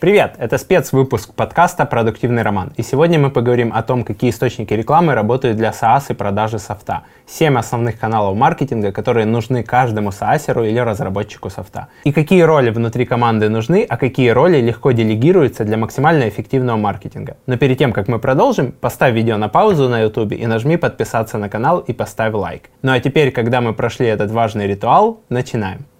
[0.00, 0.36] Привет!
[0.38, 2.72] Это спецвыпуск подкаста «Продуктивный роман».
[2.76, 7.02] И сегодня мы поговорим о том, какие источники рекламы работают для SaaS и продажи софта.
[7.26, 11.88] Семь основных каналов маркетинга, которые нужны каждому SaaSеру или разработчику софта.
[12.04, 17.36] И какие роли внутри команды нужны, а какие роли легко делегируются для максимально эффективного маркетинга.
[17.46, 21.38] Но перед тем, как мы продолжим, поставь видео на паузу на YouTube и нажми подписаться
[21.38, 22.70] на канал и поставь лайк.
[22.82, 25.86] Ну а теперь, когда мы прошли этот важный ритуал, начинаем.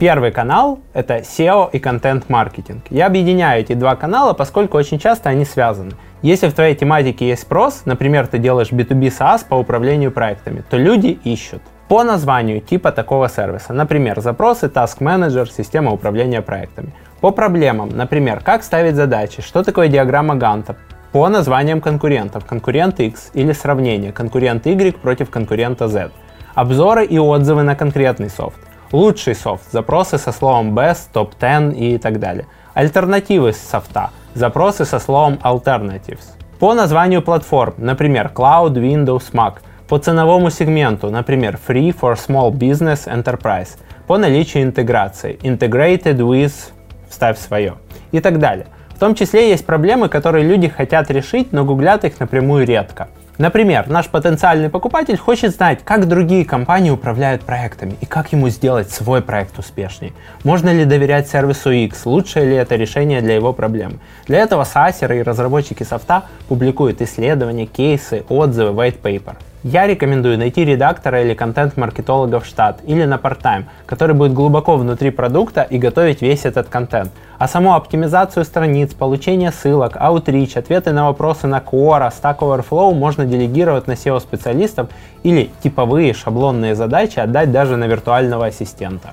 [0.00, 2.84] Первый канал— это SEO и контент-маркетинг.
[2.88, 5.90] Я объединяю эти два канала, поскольку очень часто они связаны.
[6.22, 10.78] Если в твоей тематике есть спрос, например, ты делаешь B2B SaaS по управлению проектами, то
[10.78, 13.74] люди ищут по названию типа такого сервиса.
[13.74, 16.94] Например, запросы Task Manager, система управления проектами.
[17.20, 20.76] По проблемам, например, как ставить задачи, что такое диаграмма Ганта,
[21.12, 26.10] по названиям конкурентов, конкурент X или сравнение, конкурент Y против конкурента Z.
[26.54, 31.98] Обзоры и отзывы на конкретный софт лучший софт, запросы со словом best, top 10 и
[31.98, 32.46] так далее.
[32.74, 36.36] Альтернативы софта, запросы со словом alternatives.
[36.58, 39.54] По названию платформ, например, Cloud, Windows, Mac.
[39.88, 43.78] По ценовому сегменту, например, Free for Small Business Enterprise.
[44.06, 46.72] По наличию интеграции, Integrated with,
[47.08, 47.74] вставь свое
[48.12, 48.66] и так далее.
[48.94, 53.08] В том числе есть проблемы, которые люди хотят решить, но гуглят их напрямую редко.
[53.40, 58.90] Например, наш потенциальный покупатель хочет знать, как другие компании управляют проектами и как ему сделать
[58.90, 60.12] свой проект успешнее.
[60.44, 63.98] Можно ли доверять сервису X, лучшее ли это решение для его проблем.
[64.26, 69.36] Для этого сасеры и разработчики софта публикуют исследования, кейсы, отзывы, white paper.
[69.62, 75.10] Я рекомендую найти редактора или контент-маркетолога в штат или на part-time, который будет глубоко внутри
[75.10, 77.10] продукта и готовить весь этот контент.
[77.38, 83.26] А саму оптимизацию страниц, получение ссылок, outreach, ответы на вопросы на Quora, Stack Overflow можно
[83.26, 84.88] делегировать на SEO-специалистов
[85.24, 89.12] или типовые шаблонные задачи отдать даже на виртуального ассистента.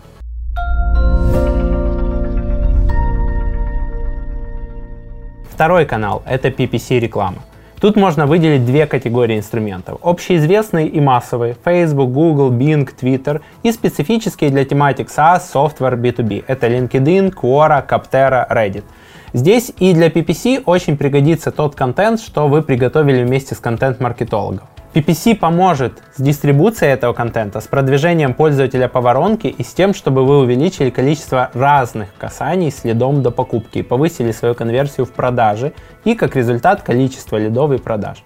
[5.51, 7.39] Второй канал– это PPC реклама.
[7.79, 9.99] Тут можно выделить две категории инструментов.
[10.01, 16.45] Общеизвестные и массовые– Facebook, Google, Bing, Twitter и специфические для тематик SaaS, Software, B2B.
[16.47, 18.83] Это LinkedIn, Quora, Capterra, Reddit.
[19.33, 24.67] Здесь и для PPC очень пригодится тот контент, что вы приготовили вместе с контент-маркетологом.
[24.97, 30.25] PPC поможет с дистрибуцией этого контента, с продвижением пользователя по воронке и с тем, чтобы
[30.25, 36.35] вы увеличили количество разных касаний следом до покупки повысили свою конверсию в продаже и, как
[36.35, 38.23] результат, количество лидов и продаж.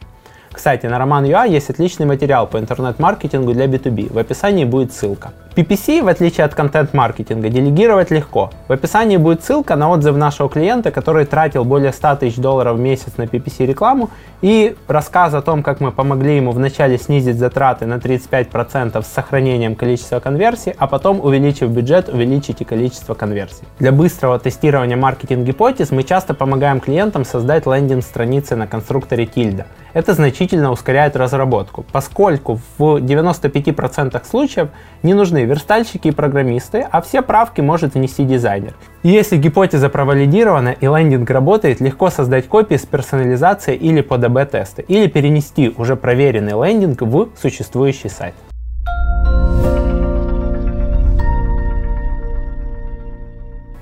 [0.50, 4.14] Кстати, на Роман.ua есть отличный материал по интернет-маркетингу для B2B.
[4.14, 5.34] В описании будет ссылка.
[5.56, 8.52] PPC, в отличие от контент-маркетинга, делегировать легко.
[8.68, 12.80] В описании будет ссылка на отзыв нашего клиента, который тратил более 100 тысяч долларов в
[12.80, 14.10] месяц на PPC рекламу
[14.42, 19.76] и рассказ о том, как мы помогли ему вначале снизить затраты на 35% с сохранением
[19.76, 23.64] количества конверсий, а потом, увеличив бюджет, увеличить и количество конверсий.
[23.80, 29.66] Для быстрого тестирования маркетинг-гипотез мы часто помогаем клиентам создать лендинг-страницы на конструкторе Tilda.
[29.94, 34.70] Это значительно ускоряет разработку, поскольку в 95% случаев
[35.04, 38.74] не нужны верстальщики и программисты, а все правки может внести дизайнер.
[39.04, 45.08] Если гипотеза провалидирована и лендинг работает, легко создать копии с персонализацией или под АБ-тесты, или
[45.08, 48.34] перенести уже проверенный лендинг в существующий сайт.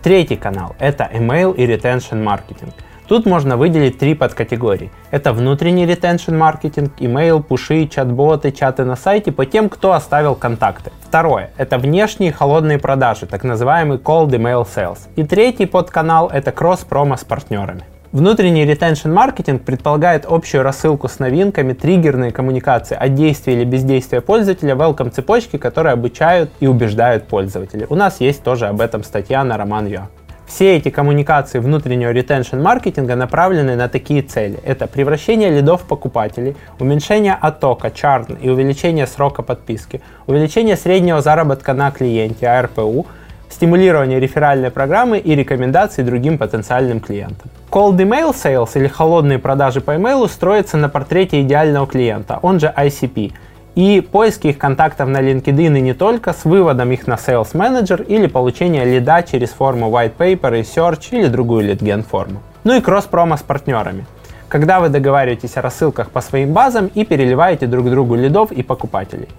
[0.01, 2.73] Третий канал– это email и retention маркетинг–
[3.09, 4.91] Тут можно выделить три подкатегории.
[5.09, 10.91] Это внутренний ретеншн маркетинг, email, пуши, чат-боты, чаты на сайте по тем, кто оставил контакты.
[11.01, 14.99] Второе– это внешние холодные продажи, так называемый cold email sales.
[15.15, 17.81] И третий подканал– это кросс-промо с партнерами.
[18.11, 24.75] Внутренний ретеншн маркетинг предполагает общую рассылку с новинками, триггерные коммуникации от действия или бездействия пользователя,
[24.75, 27.87] welcome цепочки, которые обучают и убеждают пользователей.
[27.89, 30.09] У нас есть тоже об этом статья на Роман.ua.
[30.49, 34.59] Все эти коммуникации внутреннего ретеншн маркетинга направлены на такие цели.
[34.65, 41.91] Это превращение лидов покупателей, уменьшение оттока, чарн и увеличение срока подписки, увеличение среднего заработка на
[41.91, 43.05] клиенте, АРПУ,
[43.47, 47.51] стимулирование реферальной программы и рекомендаций другим потенциальным клиентам.
[47.69, 52.73] Cold Email Sales или холодные продажи по email строятся на портрете идеального клиента, он же
[52.75, 53.33] ICP–
[53.79, 58.05] и поиски их контактов на LinkedIn и не только с выводом их на Sales Manager
[58.05, 62.41] или получение лида через форму White Paper и Search или другую лидген форму.
[62.65, 64.05] Ну и кросс-промо с партнерами.
[64.49, 69.29] Когда вы договариваетесь о рассылках по своим базам и переливаете друг другу лидов и покупателей.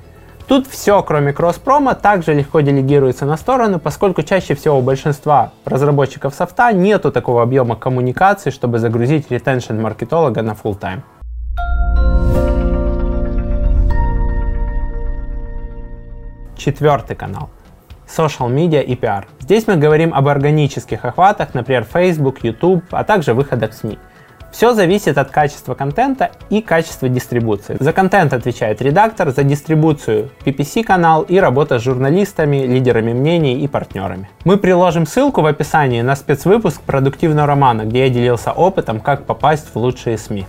[0.49, 6.35] Тут все, кроме кросс-промо, также легко делегируется на сторону, поскольку чаще всего у большинства разработчиков
[6.35, 11.03] софта нету такого объема коммуникации, чтобы загрузить ретеншн маркетолога на full time.
[16.61, 17.49] Четвертый канал.
[18.07, 19.25] Social Media и PR.
[19.39, 23.99] Здесь мы говорим об органических охватах, например, Facebook, YouTube, а также выходах в СМИ.
[24.53, 27.79] Все зависит от качества контента и качества дистрибуции.
[27.81, 34.29] За контент отвечает редактор, за дистрибуцию PPC-канал и работа с журналистами, лидерами мнений и партнерами.
[34.45, 39.69] Мы приложим ссылку в описании на спецвыпуск продуктивного романа, где я делился опытом, как попасть
[39.73, 40.45] в лучшие СМИ.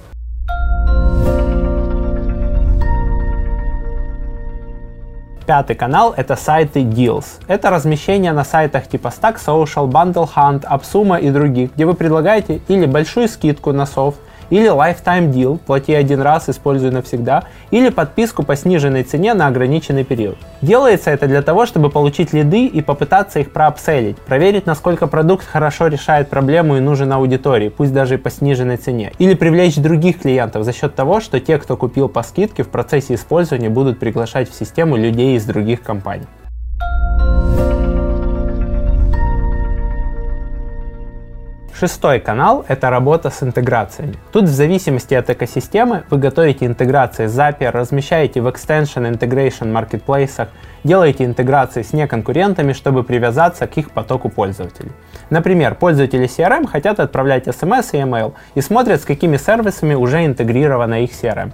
[5.51, 7.25] Пятый канал— это сайты Deals.
[7.45, 12.62] Это размещение на сайтах типа Stack Social, Bundle Hunt, AppSumo и других, где вы предлагаете
[12.69, 14.18] или большую скидку на софт,
[14.51, 20.03] или lifetime deal, плати один раз, используй навсегда, или подписку по сниженной цене на ограниченный
[20.03, 20.38] период.
[20.62, 25.88] Делается это для того, чтобы получить лиды и попытаться их проапселить, проверить, насколько продукт хорошо
[25.88, 30.63] решает проблему и нужен аудитории, пусть даже и по сниженной цене, или привлечь других клиентов
[30.65, 34.54] за счет того, что те, кто купил по скидке, в процессе использования будут приглашать в
[34.54, 36.27] систему людей из других компаний.
[41.81, 44.13] Шестой канал– это работа с интеграциями.
[44.31, 50.50] Тут в зависимости от экосистемы вы готовите интеграции Zapier, размещаете в Extension Integration маркетплейсах,
[50.83, 54.92] делаете интеграции с неконкурентами, чтобы привязаться к их потоку пользователей.
[55.31, 61.04] Например, пользователи CRM хотят отправлять SMS и email и смотрят, с какими сервисами уже интегрирована
[61.04, 61.51] их CRM.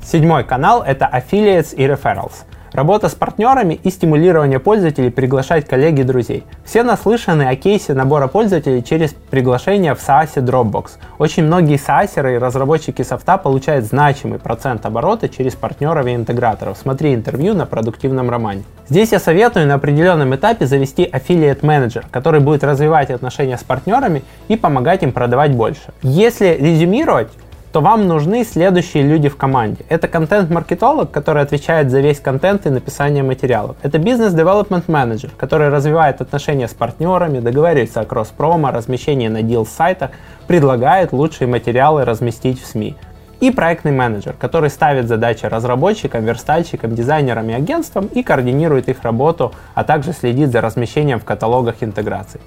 [0.00, 2.44] Седьмой канал– это Affiliates и Referrals.
[2.72, 6.44] Работа с партнерами и стимулирование пользователей приглашать коллег и друзей.
[6.64, 10.90] Все наслышаны о кейсе набора пользователей через приглашение в SaaS Dropbox.
[11.18, 16.78] Очень многие SaaS и разработчики софта получают значимый процент оборота через партнеров и интеграторов.
[16.80, 18.62] Смотри интервью на продуктивном романе.
[18.88, 24.22] Здесь я советую на определенном этапе завести Affiliate Manager, который будет развивать отношения с партнерами
[24.48, 25.92] и помогать им продавать больше.
[26.02, 27.28] Если резюмировать,
[27.72, 29.84] то вам нужны следующие люди в команде.
[29.88, 33.76] Это контент-маркетолог, который отвечает за весь контент и написание материалов.
[33.82, 40.10] Это бизнес-девелопмент менеджер, который развивает отношения с партнерами, договаривается о кросс-промо, размещении на дил сайтах,
[40.48, 42.96] предлагает лучшие материалы разместить в СМИ.
[43.38, 49.52] И проектный менеджер, который ставит задачи разработчикам, верстальщикам, дизайнерам и агентствам и координирует их работу,
[49.74, 52.40] а также следит за размещением в каталогах интеграций.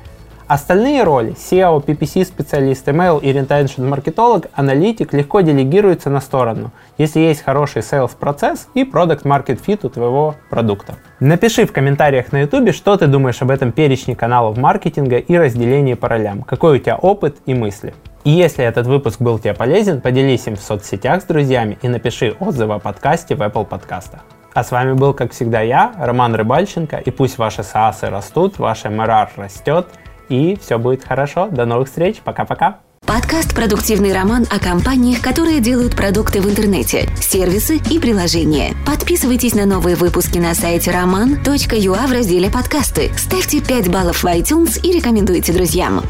[0.48, 7.22] Остальные роли SEO, PPC специалист, email и retention маркетолог, аналитик легко делегируются на сторону, если
[7.22, 10.96] есть хороший sales процесс и product market fit у твоего продукта.
[11.22, 15.94] Напиши в комментариях на YouTube, что ты думаешь об этом перечне каналов маркетинга и разделении
[15.94, 17.94] по ролям, какой у тебя опыт и мысли.
[18.26, 22.36] И если этот выпуск был тебе полезен, поделись им в соцсетях с друзьями и напиши
[22.40, 24.22] отзывы о подкасте в Apple подкастах.
[24.54, 28.84] А с вами был, как всегда, я, Роман Рыбальченко, и пусть ваши SaaS растут, ваш
[28.84, 29.88] MRR растет–
[30.30, 31.48] и все будет хорошо.
[31.50, 32.18] До новых встреч.
[32.24, 32.80] Пока-пока.
[33.06, 38.74] Подкаст «Продуктивный роман» о компаниях, которые делают продукты в интернете, сервисы и приложения.
[38.86, 43.12] Подписывайтесь на новые выпуски на сайте roman.ua в разделе «Подкасты».
[43.18, 46.02] Ставьте 5 баллов в iTunes и рекомендуйте друзьям.